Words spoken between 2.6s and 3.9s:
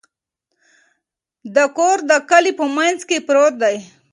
منځ کې پروت دی.